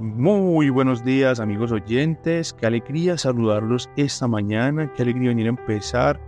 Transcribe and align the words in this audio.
Muy 0.00 0.70
buenos 0.70 1.04
días 1.04 1.40
amigos 1.40 1.72
oyentes, 1.72 2.54
qué 2.54 2.64
alegría 2.64 3.18
saludarlos 3.18 3.90
esta 3.96 4.26
mañana, 4.26 4.90
qué 4.94 5.02
alegría 5.02 5.28
venir 5.28 5.44
a 5.44 5.50
empezar 5.50 6.18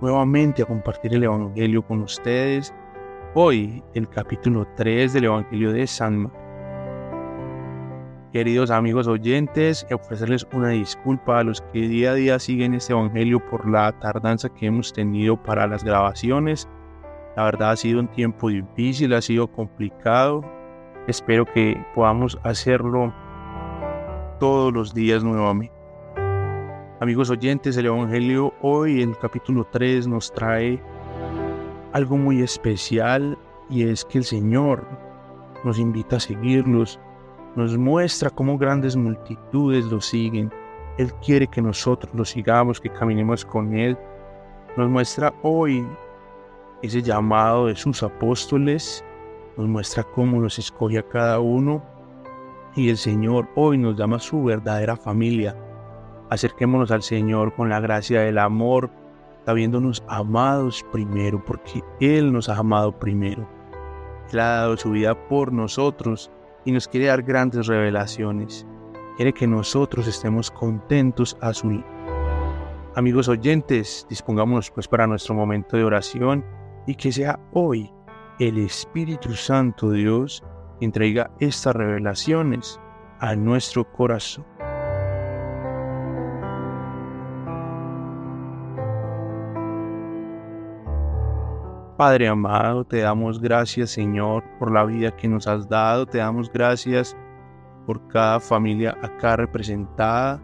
nuevamente 0.00 0.62
a 0.62 0.64
compartir 0.64 1.12
el 1.12 1.24
Evangelio 1.24 1.82
con 1.82 2.00
ustedes. 2.00 2.72
Hoy 3.34 3.84
el 3.92 4.08
capítulo 4.08 4.66
3 4.74 5.12
del 5.12 5.24
Evangelio 5.24 5.70
de 5.70 5.86
San 5.86 6.22
Marcos. 6.22 6.40
Queridos 8.32 8.70
amigos 8.70 9.06
oyentes, 9.06 9.86
ofrecerles 9.92 10.48
una 10.54 10.70
disculpa 10.70 11.40
a 11.40 11.44
los 11.44 11.60
que 11.60 11.80
día 11.80 12.12
a 12.12 12.14
día 12.14 12.38
siguen 12.38 12.72
este 12.72 12.94
Evangelio 12.94 13.44
por 13.50 13.68
la 13.68 13.92
tardanza 14.00 14.48
que 14.48 14.64
hemos 14.64 14.94
tenido 14.94 15.36
para 15.36 15.66
las 15.66 15.84
grabaciones. 15.84 16.70
La 17.36 17.44
verdad 17.44 17.72
ha 17.72 17.76
sido 17.76 18.00
un 18.00 18.08
tiempo 18.08 18.48
difícil, 18.48 19.12
ha 19.12 19.20
sido 19.20 19.46
complicado, 19.46 20.42
Espero 21.06 21.46
que 21.46 21.82
podamos 21.94 22.38
hacerlo 22.44 23.12
todos 24.38 24.72
los 24.72 24.92
días 24.92 25.24
nuevamente. 25.24 25.74
Amigos 27.00 27.30
oyentes, 27.30 27.76
el 27.78 27.86
Evangelio 27.86 28.52
hoy 28.60 29.02
en 29.02 29.10
el 29.10 29.18
capítulo 29.18 29.66
3 29.72 30.06
nos 30.06 30.30
trae 30.30 30.78
algo 31.92 32.18
muy 32.18 32.42
especial 32.42 33.38
y 33.70 33.84
es 33.84 34.04
que 34.04 34.18
el 34.18 34.24
Señor 34.24 34.86
nos 35.64 35.78
invita 35.78 36.16
a 36.16 36.20
seguirlos, 36.20 37.00
nos 37.56 37.78
muestra 37.78 38.28
cómo 38.28 38.58
grandes 38.58 38.94
multitudes 38.94 39.86
lo 39.86 40.02
siguen. 40.02 40.52
Él 40.98 41.10
quiere 41.24 41.46
que 41.46 41.62
nosotros 41.62 42.14
lo 42.14 42.26
sigamos, 42.26 42.78
que 42.78 42.90
caminemos 42.90 43.42
con 43.46 43.74
Él. 43.74 43.96
Nos 44.76 44.90
muestra 44.90 45.32
hoy 45.42 45.82
ese 46.82 47.00
llamado 47.00 47.66
de 47.68 47.74
sus 47.74 48.02
apóstoles 48.02 49.02
nos 49.60 49.68
muestra 49.68 50.04
cómo 50.04 50.40
nos 50.40 50.58
escoge 50.58 50.98
a 50.98 51.06
cada 51.06 51.38
uno 51.38 51.82
y 52.74 52.88
el 52.88 52.96
Señor 52.96 53.46
hoy 53.56 53.76
nos 53.76 53.94
llama 53.94 54.18
su 54.18 54.42
verdadera 54.42 54.96
familia. 54.96 55.54
Acerquémonos 56.30 56.90
al 56.90 57.02
Señor 57.02 57.54
con 57.54 57.68
la 57.68 57.78
gracia 57.78 58.22
del 58.22 58.38
amor, 58.38 58.90
sabiéndonos 59.44 60.02
amados 60.08 60.82
primero, 60.92 61.44
porque 61.44 61.82
Él 62.00 62.32
nos 62.32 62.48
ha 62.48 62.56
amado 62.56 62.98
primero. 62.98 63.46
Él 64.32 64.40
ha 64.40 64.44
dado 64.44 64.76
su 64.78 64.92
vida 64.92 65.14
por 65.28 65.52
nosotros 65.52 66.30
y 66.64 66.72
nos 66.72 66.88
quiere 66.88 67.06
dar 67.06 67.22
grandes 67.22 67.66
revelaciones. 67.66 68.66
Quiere 69.16 69.34
que 69.34 69.46
nosotros 69.46 70.06
estemos 70.06 70.50
contentos 70.50 71.36
a 71.42 71.52
su 71.52 71.82
Amigos 72.94 73.28
oyentes, 73.28 74.06
dispongámonos 74.08 74.70
pues 74.70 74.88
para 74.88 75.06
nuestro 75.06 75.34
momento 75.34 75.76
de 75.76 75.84
oración 75.84 76.44
y 76.86 76.94
que 76.94 77.12
sea 77.12 77.38
hoy 77.52 77.92
el 78.40 78.56
Espíritu 78.56 79.34
Santo 79.34 79.90
Dios 79.90 80.42
entrega 80.80 81.30
estas 81.40 81.76
revelaciones 81.76 82.80
a 83.18 83.36
nuestro 83.36 83.84
corazón. 83.92 84.46
Padre 91.98 92.28
amado, 92.28 92.82
te 92.82 93.00
damos 93.00 93.38
gracias 93.38 93.90
Señor 93.90 94.42
por 94.58 94.72
la 94.72 94.86
vida 94.86 95.14
que 95.14 95.28
nos 95.28 95.46
has 95.46 95.68
dado, 95.68 96.06
te 96.06 96.16
damos 96.16 96.50
gracias 96.50 97.14
por 97.84 98.08
cada 98.08 98.40
familia 98.40 98.96
acá 99.02 99.36
representada. 99.36 100.40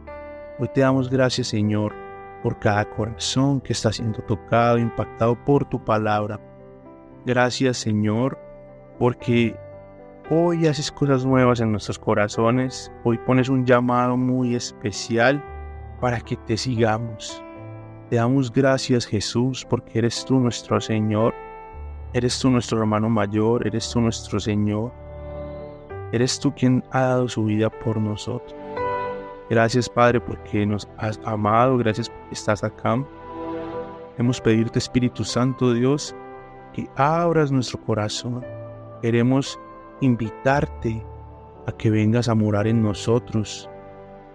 Hoy 0.59 0.69
te 0.75 0.83
damos 0.83 1.09
gracias 1.09 1.47
Señor 1.47 1.95
por 2.43 2.59
cada 2.59 2.85
corazón 2.91 3.59
que 3.63 3.73
está 3.73 3.91
siendo 3.91 4.19
tocado, 4.25 4.77
impactado 4.77 5.35
por 5.47 5.65
tu 5.65 5.83
palabra. 5.83 6.39
Gracias 7.27 7.79
Señor, 7.79 8.39
porque 9.01 9.57
hoy 10.31 10.69
haces 10.69 10.93
cosas 10.93 11.27
nuevas 11.27 11.59
en 11.59 11.73
nuestros 11.73 11.99
corazones. 11.99 12.93
Hoy 13.03 13.19
pones 13.19 13.49
un 13.49 13.67
llamado 13.67 14.17
muy 14.17 14.55
especial 14.55 15.43
para 16.01 16.21
que 16.21 16.37
te 16.37 16.57
sigamos. 16.57 17.43
Te 18.11 18.15
damos 18.15 18.53
gracias 18.53 19.07
Jesús 19.07 19.67
porque 19.69 19.99
eres 19.99 20.25
tú 20.25 20.39
nuestro 20.39 20.81
Señor. 20.81 21.35
Eres 22.13 22.39
tú 22.39 22.49
nuestro 22.49 22.79
hermano 22.79 23.11
mayor, 23.11 23.67
eres 23.67 23.91
tú 23.91 24.01
nuestro 24.01 24.39
Señor. 24.39 24.93
Eres 26.13 26.39
tú 26.39 26.55
quien 26.55 26.85
ha 26.93 27.01
dado 27.01 27.29
su 27.29 27.47
vida 27.47 27.69
por 27.71 27.97
nosotros. 28.01 28.55
Gracias 29.51 29.89
Padre 29.89 30.21
porque 30.21 30.65
nos 30.65 30.89
has 30.97 31.21
amado, 31.25 31.77
gracias 31.77 32.09
porque 32.09 32.35
estás 32.35 32.63
acá. 32.63 33.05
Hemos 34.17 34.41
pedirte 34.41 34.79
Espíritu 34.79 35.25
Santo 35.25 35.75
Dios 35.75 36.15
que 36.77 36.91
abras 36.95 37.51
nuestro 37.51 37.81
corazón. 37.81 38.45
Queremos 39.01 39.59
invitarte 40.03 41.03
a 41.67 41.73
que 41.73 41.89
vengas 41.89 42.29
a 42.29 42.35
morar 42.35 42.67
en 42.67 42.83
nosotros. 42.83 43.69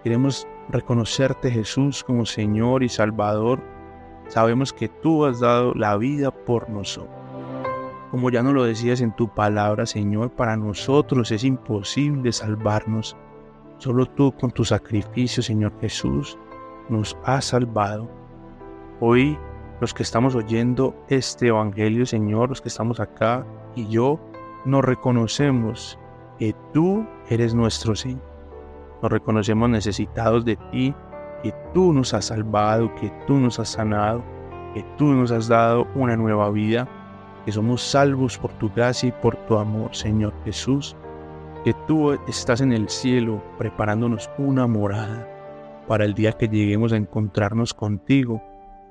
Queremos 0.02 0.48
reconocerte 0.68 1.52
Jesús 1.52 2.02
como 2.02 2.26
Señor 2.26 2.82
y 2.82 2.88
Salvador. 2.88 3.60
Sabemos 4.26 4.72
que 4.72 4.88
tú 4.88 5.24
has 5.24 5.38
dado 5.38 5.72
la 5.74 5.96
vida 5.96 6.32
por 6.32 6.68
nosotros. 6.68 7.14
Como 8.10 8.28
ya 8.28 8.42
nos 8.42 8.54
lo 8.54 8.64
decías 8.64 9.00
en 9.00 9.14
tu 9.14 9.28
palabra, 9.28 9.86
Señor, 9.86 10.32
para 10.32 10.56
nosotros 10.56 11.30
es 11.30 11.44
imposible 11.44 12.32
salvarnos. 12.32 13.16
Solo 13.78 14.04
tú 14.06 14.32
con 14.32 14.50
tu 14.50 14.64
sacrificio, 14.64 15.44
Señor 15.44 15.72
Jesús, 15.80 16.36
nos 16.88 17.16
has 17.24 17.44
salvado. 17.44 18.10
Hoy 18.98 19.38
los 19.82 19.92
que 19.92 20.04
estamos 20.04 20.36
oyendo 20.36 20.94
este 21.08 21.48
Evangelio, 21.48 22.06
Señor, 22.06 22.50
los 22.50 22.60
que 22.60 22.68
estamos 22.68 23.00
acá 23.00 23.44
y 23.74 23.88
yo, 23.88 24.20
nos 24.64 24.84
reconocemos 24.84 25.98
que 26.38 26.54
tú 26.72 27.04
eres 27.28 27.52
nuestro 27.52 27.96
Señor. 27.96 28.22
Nos 29.02 29.10
reconocemos 29.10 29.68
necesitados 29.68 30.44
de 30.44 30.54
ti, 30.70 30.94
que 31.42 31.52
tú 31.74 31.92
nos 31.92 32.14
has 32.14 32.26
salvado, 32.26 32.94
que 32.94 33.12
tú 33.26 33.38
nos 33.38 33.58
has 33.58 33.70
sanado, 33.70 34.22
que 34.72 34.84
tú 34.96 35.06
nos 35.06 35.32
has 35.32 35.48
dado 35.48 35.88
una 35.96 36.16
nueva 36.16 36.48
vida, 36.50 36.88
que 37.44 37.50
somos 37.50 37.82
salvos 37.82 38.38
por 38.38 38.52
tu 38.52 38.70
gracia 38.70 39.08
y 39.08 39.12
por 39.20 39.34
tu 39.48 39.58
amor, 39.58 39.92
Señor 39.96 40.32
Jesús, 40.44 40.94
que 41.64 41.74
tú 41.88 42.12
estás 42.28 42.60
en 42.60 42.72
el 42.72 42.88
cielo 42.88 43.42
preparándonos 43.58 44.30
una 44.38 44.68
morada 44.68 45.28
para 45.88 46.04
el 46.04 46.14
día 46.14 46.30
que 46.34 46.46
lleguemos 46.46 46.92
a 46.92 46.96
encontrarnos 46.96 47.74
contigo 47.74 48.40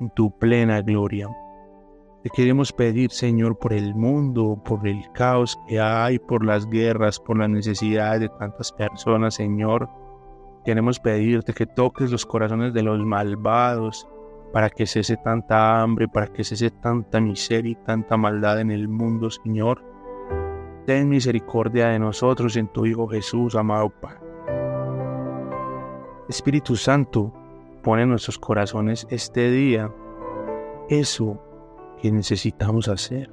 tu 0.09 0.38
plena 0.38 0.81
gloria. 0.81 1.29
Te 2.23 2.29
queremos 2.29 2.72
pedir, 2.72 3.12
Señor, 3.12 3.57
por 3.57 3.73
el 3.73 3.95
mundo, 3.95 4.62
por 4.63 4.88
el 4.88 5.12
caos 5.12 5.59
que 5.67 5.79
hay, 5.79 6.19
por 6.19 6.45
las 6.45 6.67
guerras, 6.67 7.19
por 7.19 7.38
las 7.38 7.50
necesidades 7.50 8.22
de 8.22 8.29
tantas 8.29 8.72
personas, 8.72 9.35
Señor. 9.35 9.89
Queremos 10.63 11.00
pedirte 11.00 11.53
que 11.53 11.66
toques 11.66 12.12
los 12.12 12.25
corazones 12.25 12.73
de 12.73 12.84
los 12.84 13.00
malvados 13.00 14.07
para 14.53 14.69
que 14.69 14.85
cese 14.85 15.17
tanta 15.17 15.81
hambre, 15.81 16.07
para 16.07 16.28
que 16.28 16.44
cese 16.44 16.69
tanta 16.69 17.19
miseria 17.19 17.72
y 17.72 17.75
tanta 17.75 18.18
maldad 18.18 18.59
en 18.59 18.69
el 18.69 18.88
mundo, 18.88 19.31
Señor. 19.31 19.83
Ten 20.85 21.09
misericordia 21.09 21.88
de 21.88 22.00
nosotros 22.00 22.56
en 22.57 22.68
tu 22.68 22.85
Hijo 22.85 23.07
Jesús, 23.07 23.56
amado 23.56 23.89
Padre. 23.89 24.19
Espíritu 26.29 26.75
Santo, 26.75 27.33
pone 27.81 28.03
en 28.03 28.09
nuestros 28.09 28.38
corazones 28.38 29.08
este 29.09 29.50
día 29.50 29.92
eso 30.90 31.42
que 32.02 32.12
necesitamos 32.12 32.88
hacer, 32.88 33.30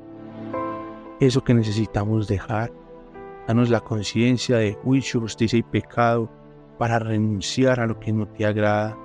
eso 1.21 1.43
que 1.43 1.55
necesitamos 1.55 2.29
dejar. 2.29 2.73
Danos 3.47 3.71
la 3.71 3.81
conciencia 3.81 4.59
de 4.59 4.75
juicio, 4.75 5.21
justicia 5.21 5.59
y 5.59 5.63
pecado 5.63 6.31
para 6.79 6.99
renunciar 6.99 7.81
a 7.81 7.87
lo 7.87 7.99
que 7.99 8.13
no 8.13 8.29
te 8.29 8.45
agrada. 8.47 8.97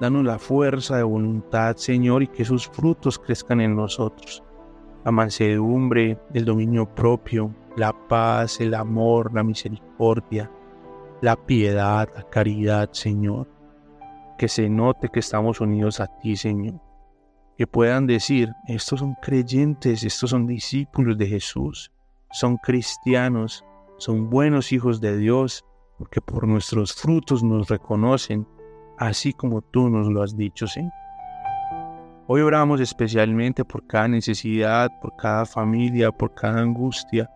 Danos 0.00 0.24
la 0.24 0.38
fuerza 0.38 0.98
de 0.98 1.02
voluntad, 1.02 1.76
Señor, 1.76 2.22
y 2.22 2.28
que 2.28 2.44
sus 2.44 2.68
frutos 2.68 3.18
crezcan 3.18 3.60
en 3.62 3.74
nosotros. 3.74 4.42
La 5.04 5.12
mansedumbre, 5.12 6.18
el 6.34 6.44
dominio 6.44 6.86
propio, 6.94 7.54
la 7.76 7.94
paz, 8.06 8.60
el 8.60 8.74
amor, 8.74 9.32
la 9.32 9.42
misericordia, 9.42 10.50
la 11.22 11.36
piedad, 11.36 12.08
la 12.14 12.22
caridad, 12.24 12.90
Señor 12.92 13.55
que 14.36 14.48
se 14.48 14.68
note 14.68 15.08
que 15.08 15.20
estamos 15.20 15.60
unidos 15.60 16.00
a 16.00 16.06
ti, 16.06 16.36
Señor. 16.36 16.80
Que 17.56 17.66
puedan 17.66 18.06
decir, 18.06 18.52
estos 18.68 19.00
son 19.00 19.14
creyentes, 19.22 20.04
estos 20.04 20.30
son 20.30 20.46
discípulos 20.46 21.16
de 21.16 21.26
Jesús, 21.26 21.90
son 22.30 22.58
cristianos, 22.58 23.64
son 23.98 24.28
buenos 24.28 24.72
hijos 24.72 25.00
de 25.00 25.16
Dios, 25.16 25.64
porque 25.98 26.20
por 26.20 26.46
nuestros 26.46 26.92
frutos 26.94 27.42
nos 27.42 27.68
reconocen, 27.68 28.46
así 28.98 29.32
como 29.32 29.62
tú 29.62 29.88
nos 29.88 30.08
lo 30.08 30.22
has 30.22 30.36
dicho, 30.36 30.66
Señor. 30.66 30.92
Hoy 32.28 32.40
oramos 32.40 32.80
especialmente 32.80 33.64
por 33.64 33.86
cada 33.86 34.08
necesidad, 34.08 34.90
por 35.00 35.14
cada 35.16 35.46
familia, 35.46 36.10
por 36.10 36.34
cada 36.34 36.60
angustia, 36.60 37.30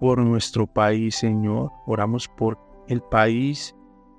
por 0.00 0.18
nuestro 0.18 0.66
país, 0.66 1.16
Señor. 1.16 1.70
Oramos 1.86 2.26
por 2.26 2.58
el 2.88 3.02
país 3.02 3.76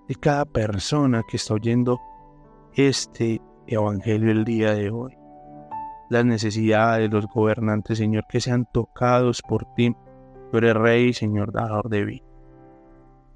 de 0.07 0.15
cada 0.15 0.45
persona 0.45 1.23
que 1.27 1.37
está 1.37 1.55
oyendo 1.55 1.99
este 2.75 3.41
Evangelio 3.67 4.31
el 4.31 4.45
día 4.45 4.73
de 4.73 4.89
hoy. 4.89 5.17
Las 6.09 6.25
necesidades 6.25 7.09
de 7.09 7.15
los 7.15 7.27
gobernantes, 7.27 7.97
Señor, 7.97 8.25
que 8.29 8.41
sean 8.41 8.67
tocados 8.71 9.41
por 9.41 9.65
ti. 9.75 9.95
Tú 10.51 10.57
eres 10.57 10.75
Rey, 10.75 11.13
Señor, 11.13 11.51
dador 11.51 11.89
de 11.89 12.05
vida. 12.05 12.25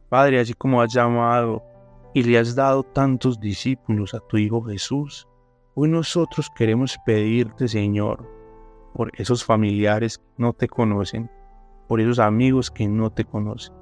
Padre, 0.10 0.40
así 0.40 0.54
como 0.54 0.82
has 0.82 0.94
llamado 0.94 1.64
y 2.14 2.24
le 2.24 2.38
has 2.38 2.56
dado 2.56 2.84
tantos 2.84 3.40
discípulos 3.40 4.14
a 4.14 4.20
tu 4.20 4.38
Hijo 4.38 4.62
Jesús, 4.62 5.28
hoy 5.74 5.90
nosotros 5.90 6.50
queremos 6.56 6.98
pedirte, 7.06 7.68
Señor, 7.68 8.30
por 8.94 9.12
esos 9.16 9.44
familiares 9.44 10.18
que 10.18 10.26
no 10.38 10.54
te 10.54 10.68
conocen, 10.68 11.30
por 11.88 12.00
esos 12.00 12.20
amigos 12.20 12.72
que 12.72 12.88
no 12.88 13.10
te 13.12 13.26
conocen. 13.26 13.74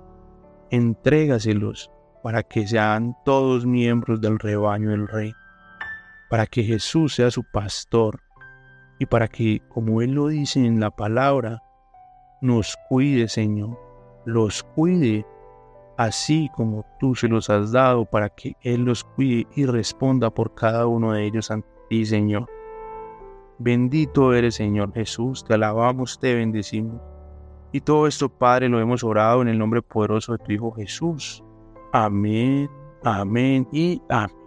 Entrégaselos 0.72 1.92
para 2.24 2.42
que 2.42 2.66
sean 2.66 3.16
todos 3.26 3.66
miembros 3.66 4.22
del 4.22 4.40
rebaño 4.40 4.90
del 4.90 5.08
Rey, 5.08 5.34
para 6.34 6.48
que 6.48 6.64
Jesús 6.64 7.14
sea 7.14 7.30
su 7.30 7.44
pastor 7.44 8.20
y 8.98 9.06
para 9.06 9.28
que, 9.28 9.62
como 9.70 10.02
Él 10.02 10.14
lo 10.14 10.30
dice 10.30 10.66
en 10.66 10.80
la 10.80 10.90
palabra, 10.90 11.62
nos 12.42 12.76
cuide, 12.90 13.28
Señor, 13.28 13.80
los 14.26 14.64
cuide 14.64 15.28
así 15.96 16.50
como 16.56 16.88
tú 17.00 17.14
se 17.14 17.28
los 17.28 17.52
has 17.52 17.72
dado 17.72 18.06
para 18.06 18.30
que 18.30 18.56
Él 18.62 18.82
los 18.82 19.04
cuide 19.04 19.46
y 19.56 19.68
responda 19.68 20.32
por 20.32 20.56
cada 20.56 20.88
uno 20.88 21.12
de 21.14 21.24
ellos 21.24 21.52
ante 21.52 21.70
ti, 21.88 22.04
Señor. 22.04 22.50
Bendito 23.60 24.34
eres, 24.34 24.56
Señor 24.56 24.92
Jesús, 24.92 25.46
te 25.46 25.54
alabamos, 25.54 26.18
te 26.20 26.34
bendecimos. 26.34 27.00
Y 27.72 27.82
todo 27.82 28.08
esto, 28.08 28.28
Padre, 28.28 28.70
lo 28.70 28.80
hemos 28.80 29.04
orado 29.04 29.44
en 29.44 29.50
el 29.50 29.60
nombre 29.60 29.84
poderoso 29.84 30.32
de 30.32 30.40
tu 30.40 30.52
Hijo 30.52 30.72
Jesús. 30.72 31.44
Amén, 31.92 32.68
amén 33.04 33.68
y 33.72 34.02
amén. 34.10 34.43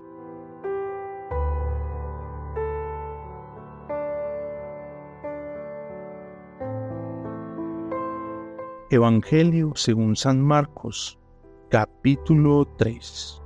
Evangelio 8.96 9.72
según 9.75 10.16
San 10.16 10.40
Marcos, 10.40 11.19
capítulo 11.69 12.66
3. 12.78 13.43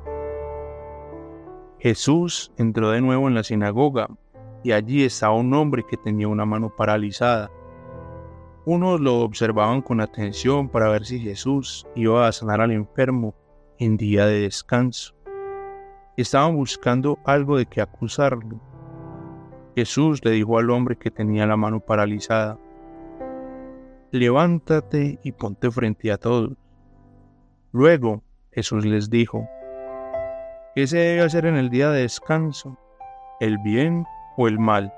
Jesús 1.81 2.53
entró 2.57 2.91
de 2.91 3.01
nuevo 3.01 3.27
en 3.27 3.35
la 3.35 3.43
sinagoga 3.43 4.09
y 4.63 4.71
allí 4.71 5.03
estaba 5.03 5.35
un 5.35 5.53
hombre 5.55 5.85
que 5.91 5.97
tenía 5.97 6.29
una 6.29 6.45
mano 6.45 6.71
paralizada. 6.77 7.51
Unos 8.65 9.01
lo 9.01 9.23
observaban 9.23 9.83
con 9.83 10.01
atención 10.01 10.69
para 10.69 10.89
ver 10.89 11.05
si 11.05 11.19
Jesús 11.19 11.85
iba 11.97 12.29
a 12.29 12.33
sanar 12.33 12.61
al 12.61 12.71
enfermo 12.71 13.35
en 13.81 13.97
día 13.97 14.27
de 14.27 14.43
descanso. 14.43 15.17
Estaban 16.17 16.55
buscando 16.55 17.19
algo 17.25 17.57
de 17.57 17.67
que 17.67 17.81
acusarlo. 17.81 18.61
Jesús 19.75 20.25
le 20.25 20.31
dijo 20.31 20.59
al 20.59 20.71
hombre 20.71 20.97
que 20.97 21.11
tenía 21.11 21.45
la 21.45 21.57
mano 21.57 21.81
paralizada, 21.81 22.57
levántate 24.11 25.19
y 25.23 25.33
ponte 25.33 25.71
frente 25.71 26.11
a 26.13 26.19
todos. 26.19 26.53
Luego 27.73 28.23
Jesús 28.53 28.85
les 28.85 29.11
dijo, 29.11 29.49
¿qué 30.75 30.87
se 30.87 30.99
debe 30.99 31.23
hacer 31.23 31.47
en 31.47 31.57
el 31.57 31.71
día 31.71 31.91
de 31.91 32.03
descanso? 32.03 32.77
¿El 33.39 33.59
bien 33.59 34.05
o 34.37 34.49
el 34.49 34.59
mal? 34.59 34.93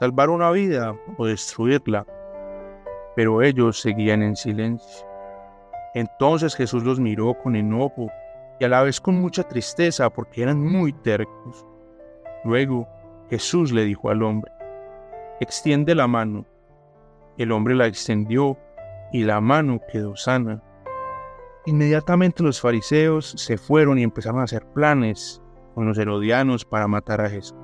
¿Salvar 0.00 0.30
una 0.30 0.50
vida 0.50 0.96
o 1.16 1.26
destruirla? 1.26 2.06
Pero 3.14 3.42
ellos 3.42 3.80
seguían 3.80 4.22
en 4.22 4.36
silencio. 4.36 5.06
Entonces 5.94 6.54
Jesús 6.54 6.84
los 6.84 7.00
miró 7.00 7.34
con 7.34 7.56
enojo 7.56 8.08
y 8.60 8.64
a 8.64 8.68
la 8.68 8.82
vez 8.82 9.00
con 9.00 9.20
mucha 9.20 9.42
tristeza 9.42 10.10
porque 10.10 10.42
eran 10.42 10.62
muy 10.64 10.92
tercos. 10.92 11.66
Luego 12.44 12.88
Jesús 13.28 13.72
le 13.72 13.84
dijo 13.84 14.08
al 14.08 14.22
hombre, 14.22 14.50
extiende 15.40 15.94
la 15.94 16.06
mano. 16.06 16.46
El 17.38 17.52
hombre 17.52 17.76
la 17.76 17.86
extendió 17.86 18.58
y 19.12 19.22
la 19.22 19.40
mano 19.40 19.80
quedó 19.92 20.16
sana. 20.16 20.60
Inmediatamente 21.66 22.42
los 22.42 22.60
fariseos 22.60 23.30
se 23.36 23.56
fueron 23.56 23.96
y 23.98 24.02
empezaron 24.02 24.40
a 24.40 24.44
hacer 24.44 24.66
planes 24.66 25.40
con 25.74 25.86
los 25.86 25.96
herodianos 25.98 26.64
para 26.64 26.88
matar 26.88 27.20
a 27.20 27.30
Jesús. 27.30 27.56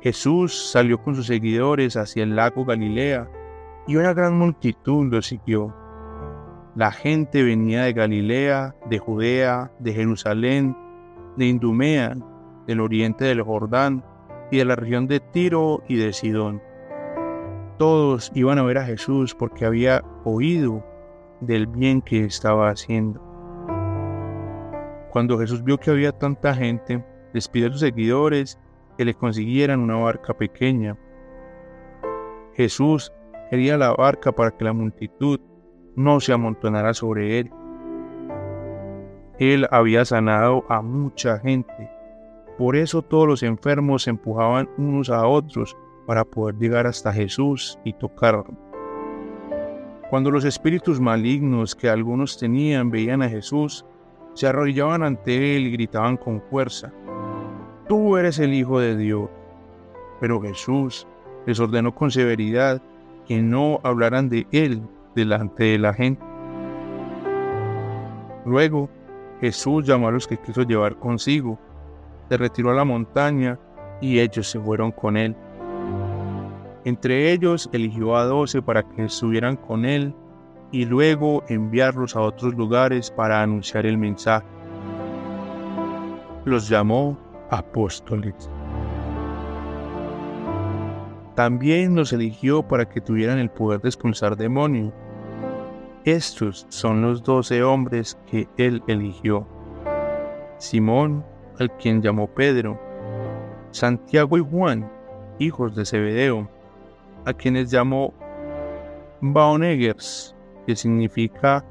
Jesús 0.00 0.70
salió 0.72 1.00
con 1.00 1.14
sus 1.14 1.26
seguidores 1.26 1.96
hacia 1.96 2.24
el 2.24 2.34
lago 2.34 2.64
Galilea 2.64 3.30
y 3.86 3.94
una 3.94 4.12
gran 4.12 4.36
multitud 4.36 5.06
lo 5.12 5.22
siguió. 5.22 5.72
La 6.74 6.90
gente 6.90 7.44
venía 7.44 7.84
de 7.84 7.92
Galilea, 7.92 8.74
de 8.88 8.98
Judea, 8.98 9.70
de 9.78 9.92
Jerusalén, 9.92 10.76
de 11.36 11.46
Indumea, 11.46 12.16
del 12.66 12.80
oriente 12.80 13.24
del 13.24 13.42
Jordán 13.42 14.04
y 14.50 14.58
de 14.58 14.64
la 14.64 14.74
región 14.74 15.06
de 15.06 15.20
Tiro 15.20 15.82
y 15.86 15.94
de 15.94 16.12
Sidón 16.12 16.60
todos 17.80 18.30
iban 18.34 18.58
a 18.58 18.62
ver 18.62 18.76
a 18.76 18.84
Jesús 18.84 19.34
porque 19.34 19.64
había 19.64 20.04
oído 20.24 20.84
del 21.40 21.66
bien 21.66 22.02
que 22.02 22.26
estaba 22.26 22.68
haciendo. 22.68 23.18
Cuando 25.10 25.38
Jesús 25.38 25.64
vio 25.64 25.78
que 25.78 25.90
había 25.90 26.12
tanta 26.12 26.54
gente, 26.54 27.02
les 27.32 27.48
pidió 27.48 27.68
a 27.68 27.70
sus 27.70 27.80
seguidores 27.80 28.60
que 28.98 29.06
le 29.06 29.14
consiguieran 29.14 29.80
una 29.80 29.96
barca 29.96 30.34
pequeña. 30.34 30.98
Jesús 32.52 33.14
quería 33.48 33.78
la 33.78 33.94
barca 33.94 34.30
para 34.30 34.50
que 34.50 34.64
la 34.66 34.74
multitud 34.74 35.40
no 35.96 36.20
se 36.20 36.34
amontonara 36.34 36.92
sobre 36.92 37.38
él. 37.38 37.50
Él 39.38 39.66
había 39.70 40.04
sanado 40.04 40.66
a 40.68 40.82
mucha 40.82 41.38
gente. 41.38 41.90
Por 42.58 42.76
eso 42.76 43.00
todos 43.00 43.26
los 43.26 43.42
enfermos 43.42 44.02
se 44.02 44.10
empujaban 44.10 44.68
unos 44.76 45.08
a 45.08 45.26
otros 45.26 45.74
para 46.10 46.24
poder 46.24 46.56
llegar 46.56 46.88
hasta 46.88 47.12
Jesús 47.12 47.78
y 47.84 47.92
tocarlo. 47.92 48.52
Cuando 50.10 50.32
los 50.32 50.44
espíritus 50.44 50.98
malignos 50.98 51.76
que 51.76 51.88
algunos 51.88 52.36
tenían 52.36 52.90
veían 52.90 53.22
a 53.22 53.28
Jesús, 53.28 53.86
se 54.34 54.48
arrodillaban 54.48 55.04
ante 55.04 55.54
él 55.54 55.68
y 55.68 55.70
gritaban 55.70 56.16
con 56.16 56.42
fuerza, 56.50 56.92
Tú 57.86 58.16
eres 58.16 58.40
el 58.40 58.52
Hijo 58.54 58.80
de 58.80 58.96
Dios. 58.96 59.30
Pero 60.20 60.40
Jesús 60.40 61.06
les 61.46 61.60
ordenó 61.60 61.94
con 61.94 62.10
severidad 62.10 62.82
que 63.24 63.40
no 63.40 63.78
hablaran 63.84 64.28
de 64.28 64.48
él 64.50 64.82
delante 65.14 65.62
de 65.62 65.78
la 65.78 65.94
gente. 65.94 66.24
Luego 68.44 68.90
Jesús 69.40 69.86
llamó 69.86 70.08
a 70.08 70.10
los 70.10 70.26
que 70.26 70.38
quiso 70.38 70.62
llevar 70.62 70.96
consigo, 70.96 71.56
se 72.28 72.36
retiró 72.36 72.72
a 72.72 72.74
la 72.74 72.84
montaña 72.84 73.60
y 74.00 74.18
ellos 74.18 74.50
se 74.50 74.58
fueron 74.58 74.90
con 74.90 75.16
él. 75.16 75.36
Entre 76.84 77.32
ellos 77.32 77.68
eligió 77.72 78.16
a 78.16 78.24
doce 78.24 78.62
para 78.62 78.82
que 78.82 79.04
estuvieran 79.04 79.56
con 79.56 79.84
él 79.84 80.14
y 80.72 80.86
luego 80.86 81.44
enviarlos 81.48 82.16
a 82.16 82.20
otros 82.20 82.54
lugares 82.54 83.10
para 83.10 83.42
anunciar 83.42 83.84
el 83.84 83.98
mensaje. 83.98 84.46
Los 86.44 86.68
llamó 86.68 87.18
apóstoles. 87.50 88.50
También 91.34 91.94
los 91.94 92.12
eligió 92.12 92.62
para 92.62 92.88
que 92.88 93.00
tuvieran 93.00 93.38
el 93.38 93.50
poder 93.50 93.80
de 93.80 93.88
expulsar 93.88 94.36
demonios. 94.36 94.92
Estos 96.04 96.66
son 96.70 97.02
los 97.02 97.22
doce 97.22 97.62
hombres 97.62 98.18
que 98.30 98.48
él 98.56 98.82
eligió. 98.86 99.46
Simón, 100.58 101.24
al 101.58 101.76
quien 101.76 102.00
llamó 102.00 102.26
Pedro, 102.26 102.80
Santiago 103.70 104.38
y 104.38 104.40
Juan, 104.40 104.90
hijos 105.38 105.74
de 105.74 105.84
Zebedeo, 105.84 106.48
a 107.24 107.32
quienes 107.32 107.70
llamó 107.70 108.14
Baonegers, 109.20 110.34
que 110.66 110.76
significa 110.76 111.64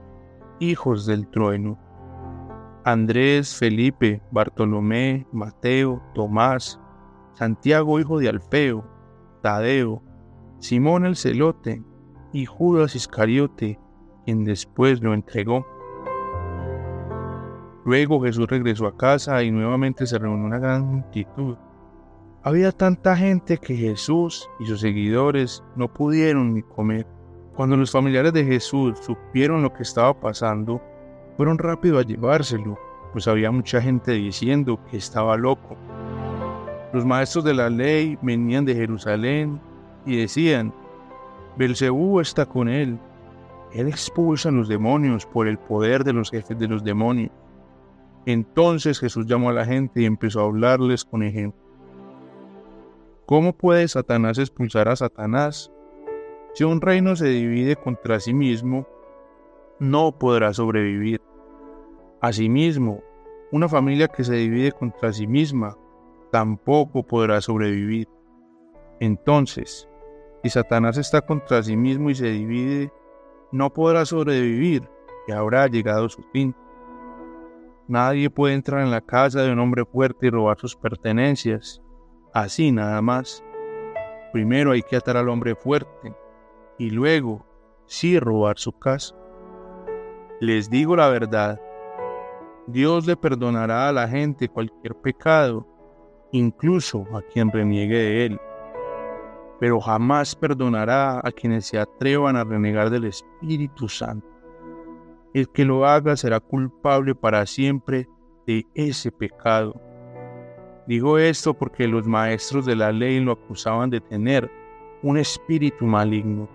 hijos 0.59 1.05
del 1.05 1.27
trueno. 1.27 1.79
Andrés, 2.83 3.55
Felipe, 3.55 4.21
Bartolomé, 4.31 5.27
Mateo, 5.31 6.01
Tomás, 6.13 6.79
Santiago 7.33 7.99
hijo 7.99 8.19
de 8.19 8.29
Alfeo, 8.29 8.85
Tadeo, 9.41 10.03
Simón 10.59 11.05
el 11.05 11.15
celote 11.15 11.83
y 12.33 12.45
Judas 12.45 12.95
Iscariote, 12.95 13.79
quien 14.25 14.43
después 14.43 15.01
lo 15.01 15.13
entregó. 15.13 15.65
Luego 17.85 18.21
Jesús 18.21 18.47
regresó 18.47 18.87
a 18.87 18.97
casa 18.97 19.41
y 19.43 19.51
nuevamente 19.51 20.05
se 20.05 20.19
reunió 20.19 20.45
una 20.45 20.59
gran 20.59 20.85
multitud 20.85 21.57
había 22.49 22.71
tanta 22.71 23.15
gente 23.15 23.59
que 23.59 23.75
Jesús 23.75 24.49
y 24.59 24.65
sus 24.65 24.81
seguidores 24.81 25.63
no 25.75 25.87
pudieron 25.87 26.55
ni 26.55 26.63
comer. 26.63 27.05
Cuando 27.55 27.77
los 27.77 27.91
familiares 27.91 28.33
de 28.33 28.43
Jesús 28.43 28.97
supieron 29.05 29.61
lo 29.61 29.71
que 29.71 29.83
estaba 29.83 30.19
pasando, 30.19 30.81
fueron 31.37 31.59
rápido 31.59 31.99
a 31.99 32.01
llevárselo, 32.01 32.75
pues 33.13 33.27
había 33.27 33.51
mucha 33.51 33.79
gente 33.79 34.13
diciendo 34.13 34.79
que 34.89 34.97
estaba 34.97 35.37
loco. 35.37 35.77
Los 36.91 37.05
maestros 37.05 37.45
de 37.45 37.53
la 37.53 37.69
ley 37.69 38.17
venían 38.23 38.65
de 38.65 38.73
Jerusalén 38.73 39.61
y 40.07 40.17
decían, 40.17 40.73
Belcebú 41.55 42.19
está 42.19 42.47
con 42.47 42.67
él. 42.67 42.97
Él 43.73 43.87
expulsa 43.87 44.49
a 44.49 44.53
los 44.53 44.67
demonios 44.67 45.27
por 45.27 45.47
el 45.47 45.59
poder 45.59 46.03
de 46.03 46.13
los 46.13 46.31
jefes 46.31 46.57
de 46.57 46.67
los 46.67 46.83
demonios. 46.83 47.31
Entonces 48.25 48.99
Jesús 48.99 49.27
llamó 49.27 49.51
a 49.51 49.53
la 49.53 49.65
gente 49.67 50.01
y 50.01 50.05
empezó 50.05 50.41
a 50.41 50.45
hablarles 50.45 51.05
con 51.05 51.21
ejemplo. 51.21 51.68
¿Cómo 53.29 53.53
puede 53.53 53.87
Satanás 53.87 54.39
expulsar 54.39 54.89
a 54.89 54.95
Satanás? 54.95 55.71
Si 56.55 56.63
un 56.63 56.81
reino 56.81 57.15
se 57.15 57.27
divide 57.27 57.75
contra 57.75 58.19
sí 58.19 58.33
mismo, 58.33 58.87
no 59.77 60.17
podrá 60.17 60.51
sobrevivir. 60.51 61.21
Asimismo, 62.21 63.03
una 63.51 63.69
familia 63.69 64.07
que 64.07 64.23
se 64.23 64.33
divide 64.33 64.71
contra 64.71 65.13
sí 65.13 65.27
misma 65.27 65.77
tampoco 66.31 67.03
podrá 67.03 67.39
sobrevivir. 67.39 68.07
Entonces, 68.99 69.87
si 70.41 70.49
Satanás 70.49 70.97
está 70.97 71.21
contra 71.21 71.61
sí 71.61 71.77
mismo 71.77 72.09
y 72.09 72.15
se 72.15 72.31
divide, 72.31 72.91
no 73.51 73.71
podrá 73.71 74.05
sobrevivir 74.05 74.89
y 75.27 75.33
habrá 75.33 75.67
llegado 75.67 76.09
su 76.09 76.23
fin. 76.33 76.55
Nadie 77.87 78.31
puede 78.31 78.55
entrar 78.55 78.81
en 78.81 78.89
la 78.89 79.01
casa 79.01 79.43
de 79.43 79.53
un 79.53 79.59
hombre 79.59 79.85
fuerte 79.85 80.25
y 80.25 80.29
robar 80.31 80.57
sus 80.57 80.75
pertenencias. 80.75 81.79
Así 82.33 82.71
nada 82.71 83.01
más. 83.01 83.43
Primero 84.31 84.71
hay 84.71 84.83
que 84.83 84.95
atar 84.95 85.17
al 85.17 85.29
hombre 85.29 85.55
fuerte 85.55 86.13
y 86.77 86.91
luego 86.91 87.45
sí 87.87 88.19
robar 88.19 88.57
su 88.59 88.71
casa. 88.77 89.15
Les 90.39 90.69
digo 90.69 90.95
la 90.95 91.09
verdad, 91.09 91.59
Dios 92.67 93.07
le 93.07 93.17
perdonará 93.17 93.89
a 93.89 93.91
la 93.91 94.07
gente 94.07 94.47
cualquier 94.47 94.93
pecado, 94.95 95.67
incluso 96.31 97.05
a 97.15 97.21
quien 97.23 97.51
reniegue 97.51 97.97
de 97.97 98.25
él, 98.27 98.39
pero 99.59 99.79
jamás 99.79 100.35
perdonará 100.35 101.19
a 101.23 101.31
quienes 101.31 101.65
se 101.65 101.79
atrevan 101.79 102.35
a 102.35 102.43
renegar 102.43 102.91
del 102.91 103.05
Espíritu 103.05 103.89
Santo. 103.89 104.27
El 105.33 105.49
que 105.49 105.65
lo 105.65 105.85
haga 105.85 106.15
será 106.15 106.39
culpable 106.39 107.15
para 107.15 107.45
siempre 107.45 108.07
de 108.45 108.65
ese 108.75 109.11
pecado. 109.11 109.88
Digo 110.89 111.19
esto 111.19 111.53
porque 111.53 111.87
los 111.87 112.07
maestros 112.07 112.65
de 112.65 112.75
la 112.75 112.91
ley 112.91 113.19
lo 113.19 113.33
acusaban 113.33 113.91
de 113.91 114.01
tener 114.01 114.49
un 115.03 115.19
espíritu 115.19 115.85
maligno. 115.85 116.49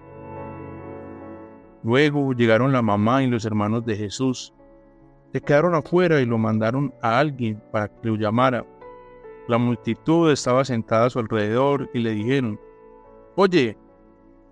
Luego 1.84 2.32
llegaron 2.32 2.72
la 2.72 2.82
mamá 2.82 3.22
y 3.22 3.28
los 3.28 3.44
hermanos 3.44 3.86
de 3.86 3.94
Jesús 3.94 4.52
se 5.32 5.40
quedaron 5.40 5.76
afuera 5.76 6.20
y 6.20 6.26
lo 6.26 6.36
mandaron 6.36 6.92
a 7.00 7.20
alguien 7.20 7.62
para 7.70 7.86
que 7.86 8.08
lo 8.08 8.16
llamara. 8.16 8.66
La 9.46 9.56
multitud 9.56 10.28
estaba 10.32 10.64
sentada 10.64 11.06
a 11.06 11.10
su 11.10 11.20
alrededor 11.20 11.88
y 11.94 12.00
le 12.00 12.10
dijeron, 12.10 12.58
Oye, 13.36 13.78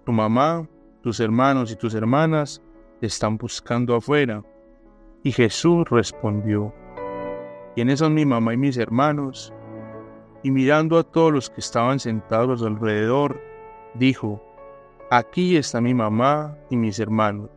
tu 0.06 0.12
mamá, 0.12 0.64
tus 1.02 1.18
hermanos 1.18 1.72
y 1.72 1.76
tus 1.76 1.92
hermanas 1.94 2.62
te 3.00 3.08
están 3.08 3.36
buscando 3.36 3.96
afuera. 3.96 4.44
Y 5.24 5.32
Jesús 5.32 5.90
respondió, 5.90 6.72
¿quiénes 7.74 7.98
son 7.98 8.14
mi 8.14 8.24
mamá 8.24 8.54
y 8.54 8.58
mis 8.58 8.76
hermanos? 8.76 9.52
Y 10.42 10.50
mirando 10.50 10.98
a 10.98 11.04
todos 11.04 11.32
los 11.32 11.50
que 11.50 11.60
estaban 11.60 12.00
sentados 12.00 12.62
alrededor, 12.62 13.40
dijo, 13.94 14.42
Aquí 15.10 15.58
está 15.58 15.80
mi 15.80 15.92
mamá 15.92 16.56
y 16.70 16.76
mis 16.76 16.98
hermanos, 16.98 17.50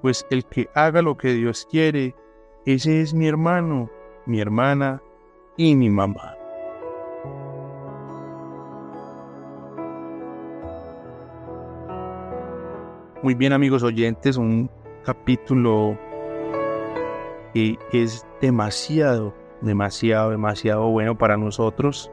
pues 0.00 0.26
el 0.30 0.46
que 0.46 0.68
haga 0.74 1.02
lo 1.02 1.16
que 1.16 1.34
Dios 1.34 1.68
quiere, 1.70 2.14
ese 2.64 3.02
es 3.02 3.12
mi 3.12 3.28
hermano, 3.28 3.90
mi 4.24 4.40
hermana 4.40 5.02
y 5.58 5.76
mi 5.76 5.90
mamá. 5.90 6.36
Muy 13.22 13.34
bien 13.34 13.52
amigos 13.52 13.82
oyentes, 13.82 14.38
un 14.38 14.70
capítulo 15.04 15.98
que 17.52 17.76
es 17.92 18.26
demasiado, 18.40 19.34
demasiado, 19.60 20.30
demasiado 20.30 20.88
bueno 20.88 21.16
para 21.16 21.36
nosotros. 21.36 22.10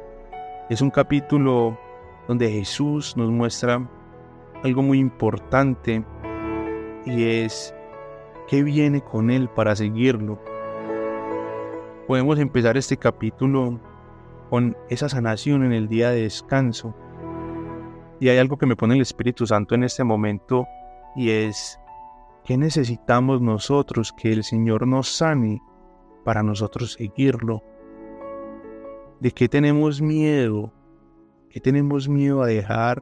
Es 0.69 0.81
un 0.81 0.89
capítulo 0.89 1.77
donde 2.27 2.51
Jesús 2.51 3.15
nos 3.15 3.29
muestra 3.29 3.87
algo 4.63 4.81
muy 4.81 4.99
importante 4.99 6.03
y 7.05 7.23
es 7.23 7.73
¿Qué 8.47 8.63
viene 8.63 9.01
con 9.01 9.29
él 9.29 9.49
para 9.49 9.75
seguirlo? 9.75 10.39
Podemos 12.07 12.39
empezar 12.39 12.77
este 12.77 12.95
capítulo 12.95 13.77
con 14.49 14.77
esa 14.89 15.09
sanación 15.09 15.65
en 15.65 15.73
el 15.73 15.89
día 15.89 16.11
de 16.11 16.21
descanso. 16.21 16.95
Y 18.21 18.29
hay 18.29 18.37
algo 18.37 18.57
que 18.57 18.65
me 18.65 18.77
pone 18.77 18.95
el 18.95 19.01
Espíritu 19.01 19.45
Santo 19.45 19.75
en 19.75 19.83
este 19.83 20.05
momento 20.05 20.65
y 21.13 21.31
es, 21.31 21.77
¿qué 22.45 22.57
necesitamos 22.57 23.41
nosotros 23.41 24.13
que 24.13 24.31
el 24.31 24.45
Señor 24.45 24.87
nos 24.87 25.09
sane 25.09 25.61
para 26.27 26.43
nosotros 26.43 26.91
seguirlo? 26.91 27.63
¿De 29.21 29.31
qué 29.31 29.47
tenemos 29.47 30.01
miedo? 30.01 30.73
¿Qué 31.49 31.61
tenemos 31.61 32.09
miedo 32.09 32.43
a 32.43 32.47
dejar? 32.47 33.01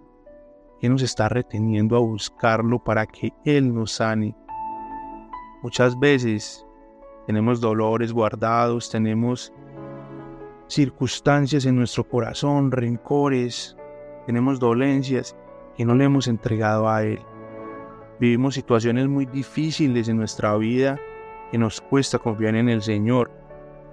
¿Qué 0.80 0.88
nos 0.90 1.02
está 1.02 1.28
reteniendo 1.28 1.96
a 1.96 2.02
buscarlo 2.02 2.84
para 2.84 3.08
que 3.08 3.34
Él 3.44 3.74
nos 3.74 3.94
sane? 3.94 4.38
Muchas 5.64 6.00
veces 6.00 6.64
tenemos 7.26 7.62
dolores 7.62 8.14
guardados, 8.14 8.92
tenemos 8.92 9.52
circunstancias 10.68 11.66
en 11.66 11.78
nuestro 11.78 12.08
corazón, 12.08 12.70
rencores, 12.70 13.76
tenemos 14.28 14.60
dolencias 14.60 15.36
que 15.76 15.84
no 15.84 15.96
le 15.96 16.04
hemos 16.04 16.28
entregado 16.28 16.88
a 16.88 17.04
Él. 17.04 17.22
Vivimos 18.20 18.54
situaciones 18.54 19.08
muy 19.08 19.26
difíciles 19.26 20.10
en 20.10 20.18
nuestra 20.18 20.56
vida 20.58 21.00
que 21.52 21.58
nos 21.58 21.82
cuesta 21.82 22.20
confiar 22.20 22.56
en 22.56 22.70
el 22.70 22.82
Señor 22.82 23.32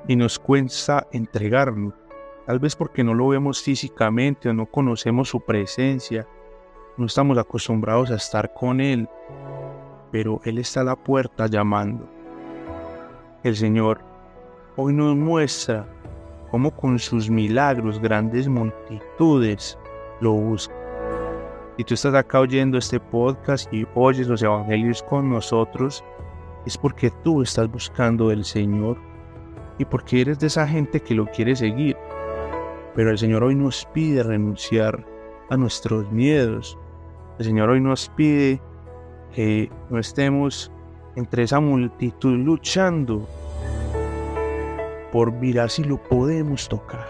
y 0.08 0.16
nos 0.16 0.38
cuesta 0.38 1.06
entregarlo. 1.12 1.92
Tal 2.46 2.58
vez 2.58 2.74
porque 2.74 3.04
no 3.04 3.14
lo 3.14 3.28
vemos 3.28 3.62
físicamente 3.62 4.48
o 4.48 4.52
no 4.52 4.66
conocemos 4.66 5.28
su 5.28 5.40
presencia, 5.40 6.26
no 6.96 7.06
estamos 7.06 7.38
acostumbrados 7.38 8.10
a 8.10 8.16
estar 8.16 8.52
con 8.52 8.80
Él 8.80 9.08
pero 10.12 10.40
Él 10.44 10.58
está 10.58 10.82
a 10.82 10.84
la 10.84 10.96
puerta 10.96 11.46
llamando. 11.48 12.06
El 13.42 13.56
Señor 13.56 14.00
hoy 14.76 14.92
nos 14.92 15.16
muestra 15.16 15.88
cómo 16.50 16.70
con 16.70 16.98
sus 16.98 17.28
milagros 17.28 17.98
grandes 17.98 18.46
multitudes 18.46 19.76
lo 20.20 20.32
buscan. 20.32 20.76
Si 21.78 21.84
tú 21.84 21.94
estás 21.94 22.14
acá 22.14 22.40
oyendo 22.40 22.76
este 22.76 23.00
podcast 23.00 23.72
y 23.72 23.86
oyes 23.94 24.28
los 24.28 24.42
evangelios 24.42 25.02
con 25.02 25.30
nosotros, 25.30 26.04
es 26.66 26.78
porque 26.78 27.10
tú 27.22 27.42
estás 27.42 27.70
buscando 27.70 28.28
del 28.28 28.44
Señor 28.44 28.96
y 29.78 29.84
porque 29.84 30.20
eres 30.20 30.38
de 30.38 30.46
esa 30.46 30.66
gente 30.66 31.00
que 31.00 31.14
lo 31.14 31.26
quiere 31.26 31.56
seguir. 31.56 31.96
Pero 32.94 33.10
el 33.10 33.18
Señor 33.18 33.42
hoy 33.42 33.54
nos 33.54 33.86
pide 33.92 34.22
renunciar 34.22 35.06
a 35.50 35.56
nuestros 35.56 36.10
miedos. 36.12 36.78
El 37.38 37.46
Señor 37.46 37.70
hoy 37.70 37.80
nos 37.80 38.08
pide 38.10 38.60
que 39.34 39.70
no 39.90 39.98
estemos 39.98 40.70
entre 41.16 41.44
esa 41.44 41.60
multitud 41.60 42.36
luchando 42.38 43.26
por 45.10 45.32
mirar 45.32 45.70
si 45.70 45.84
lo 45.84 46.02
podemos 46.02 46.68
tocar. 46.68 47.06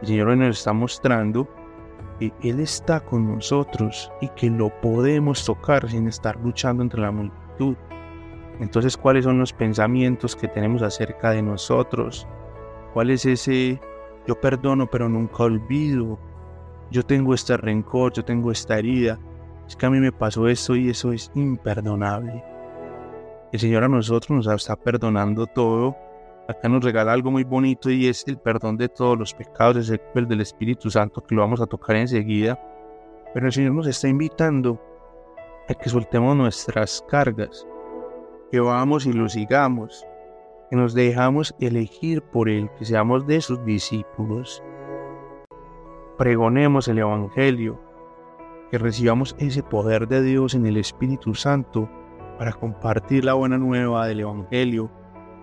El 0.00 0.08
Señor 0.08 0.28
hoy 0.28 0.36
nos 0.36 0.58
está 0.58 0.72
mostrando 0.72 1.48
que 2.18 2.32
Él 2.42 2.60
está 2.60 3.00
con 3.00 3.26
nosotros 3.34 4.10
y 4.20 4.28
que 4.30 4.50
lo 4.50 4.70
podemos 4.80 5.44
tocar 5.44 5.88
sin 5.90 6.08
estar 6.08 6.36
luchando 6.40 6.82
entre 6.82 7.00
la 7.00 7.10
multitud. 7.10 7.76
Entonces, 8.60 8.96
¿cuáles 8.96 9.24
son 9.24 9.38
los 9.38 9.52
pensamientos 9.52 10.34
que 10.34 10.48
tenemos 10.48 10.82
acerca 10.82 11.30
de 11.30 11.42
nosotros? 11.42 12.26
¿Cuál 12.94 13.10
es 13.10 13.26
ese 13.26 13.80
yo 14.26 14.40
perdono 14.40 14.88
pero 14.90 15.08
nunca 15.08 15.44
olvido? 15.44 16.18
Yo 16.90 17.02
tengo 17.02 17.34
este 17.34 17.56
rencor, 17.56 18.12
yo 18.12 18.24
tengo 18.24 18.50
esta 18.50 18.78
herida 18.78 19.18
es 19.66 19.74
que 19.74 19.86
a 19.86 19.90
mí 19.90 19.98
me 19.98 20.12
pasó 20.12 20.46
esto 20.48 20.76
y 20.76 20.90
eso 20.90 21.12
es 21.12 21.30
imperdonable. 21.34 22.42
El 23.52 23.58
Señor 23.58 23.84
a 23.84 23.88
nosotros 23.88 24.30
nos 24.30 24.46
está 24.46 24.76
perdonando 24.76 25.46
todo. 25.46 25.96
Acá 26.48 26.68
nos 26.68 26.84
regala 26.84 27.12
algo 27.12 27.32
muy 27.32 27.42
bonito 27.42 27.90
y 27.90 28.06
es 28.06 28.24
el 28.28 28.38
perdón 28.38 28.76
de 28.76 28.88
todos 28.88 29.18
los 29.18 29.34
pecados, 29.34 29.76
es 29.76 30.00
el 30.14 30.28
del 30.28 30.40
Espíritu 30.40 30.90
Santo 30.90 31.20
que 31.20 31.34
lo 31.34 31.40
vamos 31.40 31.60
a 31.60 31.66
tocar 31.66 31.96
enseguida. 31.96 32.60
Pero 33.34 33.46
el 33.46 33.52
Señor 33.52 33.72
nos 33.72 33.88
está 33.88 34.06
invitando 34.06 34.80
a 35.68 35.74
que 35.74 35.88
soltemos 35.88 36.36
nuestras 36.36 37.04
cargas, 37.08 37.66
que 38.50 38.60
vamos 38.60 39.06
y 39.06 39.12
lo 39.12 39.28
sigamos, 39.28 40.06
que 40.70 40.76
nos 40.76 40.94
dejamos 40.94 41.54
elegir 41.60 42.22
por 42.22 42.48
Él, 42.48 42.70
que 42.78 42.84
seamos 42.84 43.26
de 43.26 43.40
sus 43.40 43.64
discípulos. 43.64 44.62
Pregonemos 46.18 46.88
el 46.88 46.98
Evangelio, 46.98 47.80
que 48.70 48.78
recibamos 48.78 49.36
ese 49.38 49.62
poder 49.62 50.08
de 50.08 50.22
Dios 50.22 50.54
en 50.54 50.66
el 50.66 50.76
Espíritu 50.76 51.34
Santo 51.34 51.88
para 52.38 52.52
compartir 52.52 53.24
la 53.24 53.34
buena 53.34 53.58
nueva 53.58 54.06
del 54.06 54.20
Evangelio, 54.20 54.90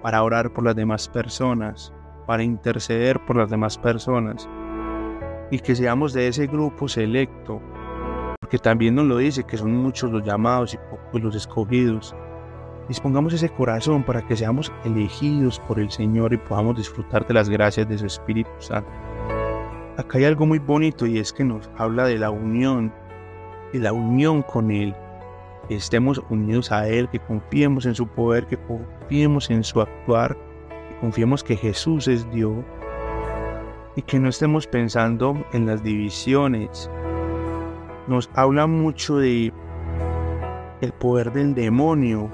para 0.02 0.24
orar 0.24 0.54
por 0.54 0.64
las 0.66 0.76
demás 0.76 1.08
personas, 1.08 1.94
para 2.26 2.44
interceder 2.44 3.24
por 3.26 3.36
las 3.38 3.50
demás 3.50 3.78
personas 3.78 4.48
y 5.52 5.60
que 5.60 5.76
seamos 5.76 6.14
de 6.14 6.28
ese 6.28 6.48
grupo 6.48 6.88
selecto, 6.88 7.62
porque 8.40 8.58
también 8.58 8.96
nos 8.96 9.06
lo 9.06 9.18
dice 9.18 9.44
que 9.44 9.58
son 9.58 9.72
muchos 9.76 10.12
los 10.12 10.24
llamados 10.24 10.74
y 10.74 10.78
pocos 10.78 11.22
los 11.22 11.36
escogidos. 11.36 12.16
Dispongamos 12.88 13.34
ese 13.34 13.50
corazón 13.50 14.04
para 14.04 14.22
que 14.28 14.36
seamos 14.36 14.72
elegidos 14.84 15.60
por 15.62 15.80
el 15.80 15.90
Señor 15.90 16.34
y 16.34 16.38
podamos 16.38 16.76
disfrutar 16.76 17.26
de 17.26 17.34
las 17.34 17.48
gracias 17.48 17.88
de 17.88 17.98
su 17.98 18.06
Espíritu 18.06 18.52
Santo. 18.60 18.90
Acá 19.96 20.18
hay 20.18 20.26
algo 20.26 20.46
muy 20.46 20.60
bonito 20.60 21.06
y 21.06 21.18
es 21.18 21.32
que 21.32 21.44
nos 21.44 21.70
habla 21.78 22.06
de 22.06 22.18
la 22.18 22.30
unión 22.30 22.92
y 23.72 23.80
la 23.80 23.94
unión 23.94 24.42
con 24.42 24.72
Él. 24.72 24.96
que 25.68 25.76
estemos 25.76 26.22
unidos 26.30 26.74
a 26.74 26.90
Él, 26.90 27.08
que 27.10 27.20
confiemos 27.20 27.86
en 27.86 27.96
su 27.96 28.06
poder, 28.06 28.48
que 28.48 28.58
confiemos 28.58 29.50
en 29.50 29.64
su 29.64 29.80
actuar, 29.80 30.36
que 30.90 30.98
confiemos 31.00 31.42
que 31.42 31.56
Jesús 31.56 32.10
es 32.10 32.30
Dios 32.32 32.66
y 33.96 34.02
que 34.02 34.20
no 34.20 34.28
estemos 34.28 34.68
pensando 34.68 35.46
en 35.54 35.66
las 35.66 35.84
divisiones. 35.84 36.90
Nos 38.08 38.30
habla 38.34 38.68
mucho 38.68 39.18
de 39.18 39.54
el 40.82 40.92
poder 40.92 41.32
del 41.32 41.56
demonio. 41.56 42.30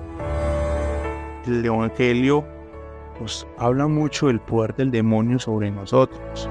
El 1.48 1.66
Evangelio 1.66 2.46
nos 3.20 3.48
habla 3.58 3.88
mucho 3.88 4.28
del 4.28 4.40
poder 4.42 4.76
del 4.76 4.92
demonio 4.92 5.40
sobre 5.40 5.72
nosotros, 5.72 6.50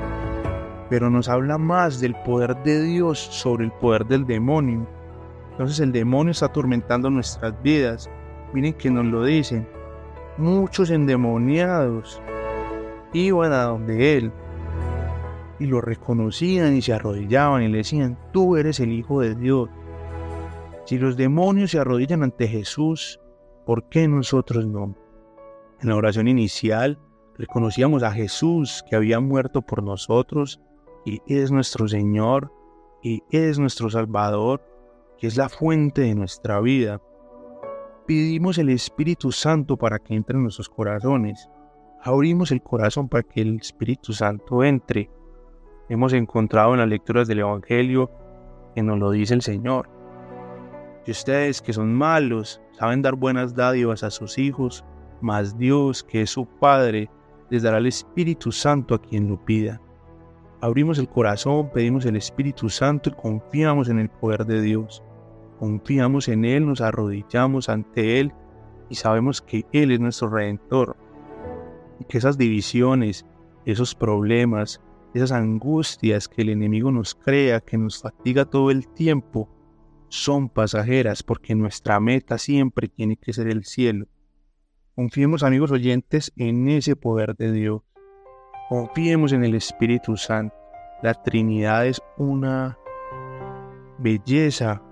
pero 0.89 1.11
nos 1.11 1.29
habla 1.29 1.59
más 1.59 2.01
del 2.01 2.15
poder 2.25 2.57
de 2.63 2.83
Dios 2.83 3.19
sobre 3.19 3.67
el 3.67 3.73
poder 3.73 4.07
del 4.07 4.27
demonio. 4.27 4.87
Entonces 5.51 5.81
el 5.81 5.93
demonio 5.93 6.31
está 6.31 6.47
atormentando 6.47 7.11
nuestras 7.11 7.55
vidas. 7.63 8.11
Miren 8.53 8.73
que 8.75 8.91
nos 8.91 9.05
lo 9.05 9.25
dicen. 9.25 9.69
Muchos 10.39 10.91
endemoniados 10.91 12.21
iban 13.13 13.53
a 13.53 13.65
donde 13.65 14.17
él 14.17 14.33
y 15.59 15.67
lo 15.67 15.81
reconocían 15.81 16.77
y 16.77 16.83
se 16.83 16.95
arrodillaban 16.95 17.63
y 17.63 17.69
le 17.69 17.79
decían, 17.79 18.19
tú 18.33 18.57
eres 18.57 18.81
el 18.81 18.93
Hijo 18.93 19.21
de 19.21 19.35
Dios. 19.35 19.69
Si 20.87 20.99
los 20.99 21.17
demonios 21.17 21.73
se 21.73 21.79
arrodillan 21.79 22.23
ante 22.23 22.49
Jesús, 22.49 23.21
¿por 23.69 23.87
qué 23.91 24.09
nosotros 24.09 24.67
no? 24.67 24.97
En 25.83 25.91
la 25.91 25.97
oración 25.97 26.27
inicial 26.27 26.99
reconocíamos 27.37 28.03
a 28.03 28.11
Jesús 28.11 28.83
que 28.89 28.97
había 28.97 29.21
muerto 29.21 29.61
por 29.61 29.83
nosotros 29.83 30.59
y 31.05 31.21
es 31.27 31.51
nuestro 31.51 31.87
Señor 31.87 32.51
y 33.03 33.23
es 33.31 33.59
nuestro 33.59 33.91
Salvador 33.91 34.65
que 35.19 35.27
es 35.27 35.37
la 35.37 35.51
fuente 35.51 36.01
de 36.01 36.15
nuestra 36.15 36.61
vida. 36.61 37.03
Pedimos 38.07 38.57
el 38.57 38.71
Espíritu 38.71 39.33
Santo 39.33 39.77
para 39.77 39.99
que 39.99 40.15
entre 40.15 40.37
en 40.37 40.45
nuestros 40.45 40.71
corazones. 40.71 41.51
Abrimos 42.03 42.51
el 42.53 42.63
corazón 42.63 43.11
para 43.11 43.23
que 43.23 43.43
el 43.43 43.57
Espíritu 43.57 44.15
Santo 44.15 44.65
entre. 44.65 45.11
Hemos 45.91 46.15
encontrado 46.15 46.73
en 46.73 46.81
las 46.81 46.89
lecturas 46.89 47.29
del 47.29 47.41
Evangelio 47.41 48.11
que 48.75 48.83
nos 48.83 48.99
lo 48.99 49.11
dice 49.11 49.35
el 49.35 49.43
Señor. 49.43 49.98
Ustedes 51.11 51.63
que 51.63 51.73
son 51.73 51.95
malos 51.95 52.61
saben 52.79 53.03
dar 53.03 53.15
buenas 53.15 53.55
dádivas 53.55 54.03
a 54.03 54.11
sus 54.11 54.39
hijos, 54.39 54.85
mas 55.21 55.57
Dios, 55.59 56.03
que 56.03 56.23
es 56.23 56.31
su 56.31 56.47
Padre, 56.47 57.11
les 57.51 57.63
dará 57.63 57.79
el 57.79 57.87
Espíritu 57.87 58.53
Santo 58.53 58.95
a 58.95 59.03
quien 59.03 59.29
lo 59.29 59.45
pida. 59.45 59.81
Abrimos 60.61 60.99
el 60.99 61.09
corazón, 61.09 61.71
pedimos 61.73 62.05
el 62.05 62.17
Espíritu 62.17 62.69
Santo 62.69 63.11
y 63.11 63.13
confiamos 63.13 63.89
en 63.89 63.99
el 63.99 64.11
poder 64.11 64.45
de 64.45 64.61
Dios 64.61 65.03
confiamos 65.59 66.29
en 66.29 66.45
Él, 66.45 66.67
nos 66.67 66.81
arrodillamos 66.81 67.69
ante 67.69 68.21
Él 68.21 68.33
y 68.89 68.95
sabemos 68.95 69.43
que 69.43 69.67
Él 69.73 69.91
es 69.91 70.01
nuestro 70.01 70.31
redentor. 70.31 70.97
Y 72.01 72.05
que 72.05 72.19
esas 72.19 72.39
divisiones, 72.39 73.27
esos 73.65 73.95
problemas, 73.95 74.81
esas 75.15 75.33
angustias 75.33 76.29
que 76.29 76.43
el 76.43 76.51
enemigo 76.51 76.91
nos 76.93 77.15
crea, 77.15 77.61
que 77.61 77.77
nos 77.77 78.01
fatiga 78.01 78.45
todo 78.45 78.71
el 78.71 78.89
tiempo, 78.89 79.49
son 80.09 80.49
pasajeras 80.49 81.23
porque 81.23 81.55
nuestra 81.55 82.01
meta 82.01 82.39
siempre 82.39 82.89
tiene 82.89 83.17
que 83.17 83.33
ser 83.33 83.49
el 83.49 83.65
cielo. 83.65 84.07
Confiemos 84.95 85.43
amigos 85.43 85.71
oyentes 85.71 86.33
en 86.37 86.69
ese 86.69 86.97
poder 86.97 87.37
de 87.37 87.53
Dios. 87.53 87.83
Confiemos 88.69 89.33
en 89.33 89.45
el 89.45 89.55
Espíritu 89.55 90.17
Santo. 90.17 90.55
La 91.03 91.15
Trinidad 91.15 91.87
es 91.87 92.03
una 92.17 92.77
belleza 93.99 94.83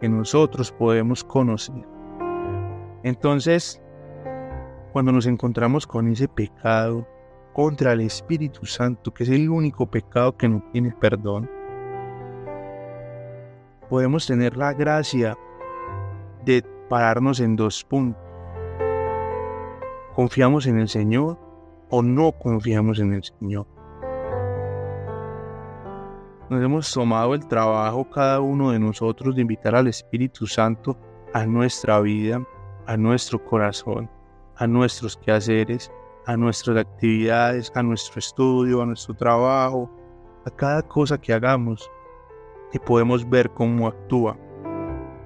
que 0.00 0.08
nosotros 0.08 0.70
podemos 0.70 1.24
conocer. 1.24 1.84
Entonces, 3.02 3.82
cuando 4.92 5.12
nos 5.12 5.26
encontramos 5.26 5.86
con 5.86 6.08
ese 6.08 6.28
pecado 6.28 7.06
contra 7.52 7.92
el 7.92 8.02
Espíritu 8.02 8.66
Santo, 8.66 9.12
que 9.12 9.24
es 9.24 9.30
el 9.30 9.50
único 9.50 9.90
pecado 9.90 10.36
que 10.36 10.48
no 10.48 10.62
tiene 10.72 10.94
perdón, 11.00 11.50
podemos 13.88 14.26
tener 14.26 14.56
la 14.56 14.72
gracia 14.72 15.36
de 16.44 16.64
pararnos 16.88 17.40
en 17.40 17.56
dos 17.56 17.84
puntos. 17.84 18.22
¿Confiamos 20.14 20.66
en 20.66 20.78
el 20.78 20.88
Señor 20.88 21.38
o 21.90 22.02
no 22.02 22.32
confiamos 22.32 22.98
en 22.98 23.14
el 23.14 23.22
Señor? 23.22 23.66
nos 26.50 26.62
hemos 26.62 26.90
tomado 26.90 27.34
el 27.34 27.46
trabajo 27.46 28.08
cada 28.08 28.40
uno 28.40 28.70
de 28.70 28.78
nosotros 28.78 29.34
de 29.34 29.42
invitar 29.42 29.74
al 29.74 29.86
Espíritu 29.86 30.46
Santo 30.46 30.96
a 31.34 31.44
nuestra 31.44 32.00
vida, 32.00 32.42
a 32.86 32.96
nuestro 32.96 33.44
corazón, 33.44 34.10
a 34.56 34.66
nuestros 34.66 35.16
quehaceres, 35.18 35.92
a 36.26 36.36
nuestras 36.36 36.78
actividades, 36.78 37.70
a 37.74 37.82
nuestro 37.82 38.18
estudio, 38.18 38.80
a 38.80 38.86
nuestro 38.86 39.14
trabajo, 39.14 39.90
a 40.46 40.50
cada 40.50 40.82
cosa 40.82 41.20
que 41.20 41.34
hagamos 41.34 41.90
y 42.72 42.78
podemos 42.78 43.28
ver 43.28 43.50
cómo 43.50 43.88
actúa. 43.88 44.38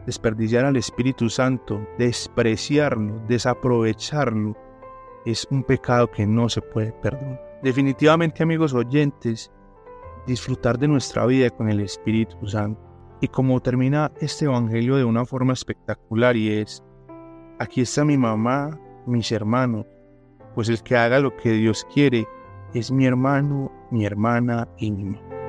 Desperdiciar 0.06 0.64
al 0.64 0.76
Espíritu 0.76 1.28
Santo, 1.28 1.86
despreciarlo, 1.98 3.20
desaprovecharlo, 3.28 4.56
es 5.24 5.46
un 5.50 5.62
pecado 5.62 6.10
que 6.10 6.26
no 6.26 6.48
se 6.48 6.60
puede 6.60 6.92
perdonar. 6.92 7.40
Definitivamente, 7.62 8.42
amigos 8.42 8.74
oyentes, 8.74 9.52
disfrutar 10.26 10.78
de 10.78 10.88
nuestra 10.88 11.26
vida 11.26 11.50
con 11.50 11.68
el 11.68 11.80
Espíritu 11.80 12.46
Santo. 12.46 12.80
Y 13.20 13.28
como 13.28 13.60
termina 13.60 14.10
este 14.20 14.46
Evangelio 14.46 14.96
de 14.96 15.04
una 15.04 15.24
forma 15.24 15.52
espectacular 15.52 16.36
y 16.36 16.50
es, 16.50 16.82
aquí 17.60 17.82
está 17.82 18.04
mi 18.04 18.18
mamá, 18.18 18.80
mis 19.06 19.30
hermanos, 19.30 19.86
pues 20.56 20.68
el 20.68 20.82
que 20.82 20.96
haga 20.96 21.20
lo 21.20 21.36
que 21.36 21.50
Dios 21.50 21.86
quiere 21.94 22.26
es 22.74 22.90
mi 22.90 23.06
hermano, 23.06 23.70
mi 23.92 24.04
hermana 24.04 24.68
y 24.78 24.90
mi 24.90 25.04
mamá. 25.04 25.41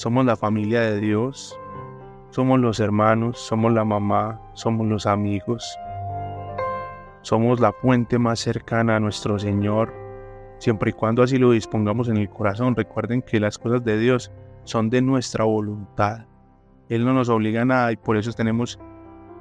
Somos 0.00 0.24
la 0.24 0.34
familia 0.34 0.80
de 0.80 0.98
Dios, 0.98 1.60
somos 2.30 2.58
los 2.58 2.80
hermanos, 2.80 3.38
somos 3.38 3.70
la 3.70 3.84
mamá, 3.84 4.40
somos 4.54 4.86
los 4.86 5.04
amigos, 5.04 5.76
somos 7.20 7.60
la 7.60 7.70
fuente 7.70 8.18
más 8.18 8.40
cercana 8.40 8.96
a 8.96 9.00
nuestro 9.00 9.38
Señor 9.38 9.92
siempre 10.56 10.88
y 10.88 10.92
cuando 10.94 11.22
así 11.22 11.36
lo 11.36 11.50
dispongamos 11.50 12.08
en 12.08 12.16
el 12.16 12.30
corazón. 12.30 12.74
Recuerden 12.74 13.20
que 13.20 13.40
las 13.40 13.58
cosas 13.58 13.84
de 13.84 13.98
Dios 13.98 14.32
son 14.64 14.88
de 14.88 15.02
nuestra 15.02 15.44
voluntad. 15.44 16.24
Él 16.88 17.04
no 17.04 17.12
nos 17.12 17.28
obliga 17.28 17.60
a 17.60 17.66
nada 17.66 17.92
y 17.92 17.98
por 17.98 18.16
eso 18.16 18.32
tenemos 18.32 18.80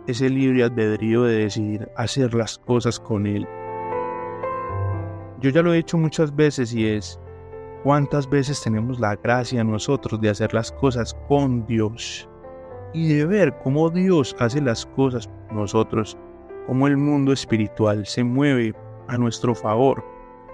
ese 0.07 0.29
libre 0.29 0.65
albedrío 0.65 1.23
de 1.23 1.43
decidir 1.43 1.89
hacer 1.95 2.33
las 2.33 2.57
cosas 2.57 2.99
con 2.99 3.27
Él. 3.27 3.47
Yo 5.39 5.51
ya 5.51 5.61
lo 5.61 5.73
he 5.73 5.77
dicho 5.77 5.97
muchas 5.97 6.35
veces 6.35 6.73
y 6.73 6.85
es, 6.85 7.17
¿cuántas 7.83 8.29
veces 8.29 8.61
tenemos 8.61 8.99
la 8.99 9.15
gracia 9.15 9.63
nosotros 9.63 10.19
de 10.21 10.29
hacer 10.29 10.53
las 10.53 10.71
cosas 10.71 11.15
con 11.27 11.65
Dios? 11.65 12.29
Y 12.93 13.13
de 13.13 13.25
ver 13.25 13.55
cómo 13.63 13.89
Dios 13.89 14.35
hace 14.39 14.61
las 14.61 14.85
cosas 14.85 15.29
nosotros, 15.51 16.17
cómo 16.67 16.87
el 16.87 16.97
mundo 16.97 17.31
espiritual 17.31 18.05
se 18.05 18.23
mueve 18.23 18.73
a 19.07 19.17
nuestro 19.17 19.53
favor 19.53 20.03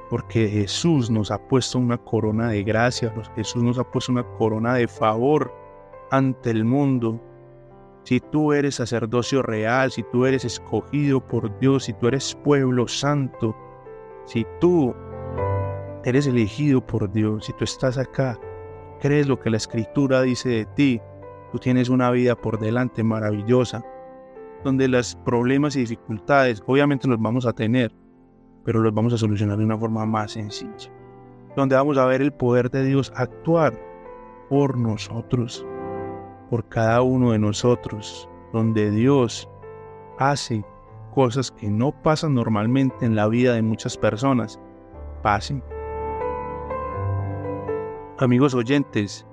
porque 0.09 0.47
Jesús 0.47 1.09
nos 1.09 1.31
ha 1.31 1.39
puesto 1.39 1.79
una 1.79 1.97
corona 1.97 2.49
de 2.49 2.63
gracia, 2.63 3.13
Jesús 3.35 3.63
nos 3.63 3.79
ha 3.79 3.83
puesto 3.83 4.11
una 4.11 4.23
corona 4.37 4.75
de 4.75 4.87
favor 4.87 5.51
ante 6.11 6.51
el 6.51 6.63
mundo. 6.63 7.19
Si 8.03 8.19
tú 8.19 8.53
eres 8.53 8.75
sacerdocio 8.75 9.41
real, 9.41 9.91
si 9.91 10.03
tú 10.03 10.25
eres 10.25 10.45
escogido 10.45 11.19
por 11.25 11.57
Dios, 11.59 11.85
si 11.85 11.93
tú 11.93 12.07
eres 12.07 12.35
pueblo 12.43 12.87
santo, 12.87 13.55
si 14.25 14.45
tú 14.59 14.93
eres 16.05 16.27
elegido 16.27 16.85
por 16.85 17.11
Dios, 17.11 17.45
si 17.45 17.53
tú 17.53 17.63
estás 17.63 17.97
acá, 17.97 18.39
crees 19.01 19.27
lo 19.27 19.39
que 19.39 19.49
la 19.49 19.57
escritura 19.57 20.21
dice 20.21 20.49
de 20.49 20.65
ti, 20.65 21.01
tú 21.51 21.57
tienes 21.57 21.89
una 21.89 22.11
vida 22.11 22.35
por 22.35 22.59
delante 22.59 23.03
maravillosa, 23.03 23.83
donde 24.63 24.87
los 24.87 25.15
problemas 25.25 25.75
y 25.75 25.79
dificultades 25.79 26.61
obviamente 26.67 27.07
los 27.07 27.19
vamos 27.19 27.47
a 27.47 27.53
tener, 27.53 27.91
pero 28.63 28.81
los 28.81 28.93
vamos 28.93 29.13
a 29.13 29.17
solucionar 29.17 29.57
de 29.57 29.65
una 29.65 29.79
forma 29.79 30.05
más 30.05 30.33
sencilla, 30.33 30.91
donde 31.55 31.75
vamos 31.75 31.97
a 31.97 32.05
ver 32.05 32.21
el 32.21 32.31
poder 32.31 32.69
de 32.69 32.85
Dios 32.85 33.11
actuar 33.15 33.73
por 34.47 34.77
nosotros, 34.77 35.65
por 36.51 36.69
cada 36.69 37.01
uno 37.01 37.31
de 37.31 37.39
nosotros, 37.39 38.29
donde 38.53 38.91
Dios 38.91 39.49
hace 40.19 40.63
cosas 41.15 41.49
que 41.49 41.67
no 41.67 41.91
pasan 42.03 42.35
normalmente 42.35 43.07
en 43.07 43.15
la 43.15 43.27
vida 43.27 43.55
de 43.55 43.63
muchas 43.63 43.97
personas, 43.97 44.59
pasen. 45.23 45.63
Amigos 48.19 48.53
oyentes, 48.53 49.25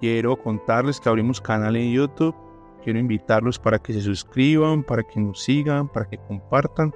quiero 0.00 0.36
contarles 0.36 0.98
que 0.98 1.08
abrimos 1.08 1.40
canal 1.40 1.76
en 1.76 1.92
YouTube, 1.92 2.34
quiero 2.82 2.98
invitarlos 2.98 3.58
para 3.58 3.78
que 3.78 3.92
se 3.92 4.00
suscriban, 4.00 4.82
para 4.82 5.02
que 5.02 5.20
nos 5.20 5.42
sigan, 5.42 5.88
para 5.88 6.08
que 6.08 6.18
compartan 6.18 6.92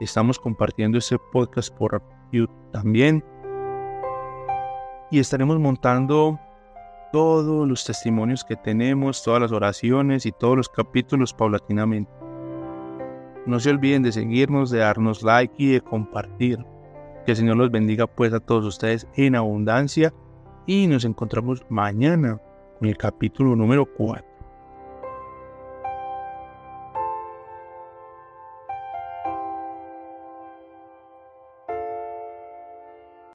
Estamos 0.00 0.38
compartiendo 0.38 0.98
este 0.98 1.18
podcast 1.18 1.74
por 1.74 2.02
YouTube 2.30 2.50
también. 2.70 3.24
Y 5.10 5.18
estaremos 5.18 5.58
montando 5.58 6.38
todos 7.10 7.66
los 7.66 7.82
testimonios 7.86 8.44
que 8.44 8.56
tenemos, 8.56 9.22
todas 9.22 9.40
las 9.40 9.52
oraciones 9.52 10.26
y 10.26 10.32
todos 10.32 10.58
los 10.58 10.68
capítulos 10.68 11.32
paulatinamente. 11.32 12.12
No 13.46 13.58
se 13.58 13.70
olviden 13.70 14.02
de 14.02 14.12
seguirnos, 14.12 14.68
de 14.68 14.80
darnos 14.80 15.22
like 15.22 15.54
y 15.56 15.72
de 15.72 15.80
compartir. 15.80 16.62
Que 17.24 17.32
el 17.32 17.36
Señor 17.38 17.56
los 17.56 17.70
bendiga 17.70 18.06
pues 18.06 18.34
a 18.34 18.40
todos 18.40 18.66
ustedes 18.66 19.06
en 19.14 19.34
abundancia 19.34 20.12
y 20.66 20.86
nos 20.86 21.04
encontramos 21.04 21.64
mañana 21.68 22.40
en 22.80 22.88
el 22.88 22.96
capítulo 22.96 23.56
número 23.56 23.86
4. 23.86 24.35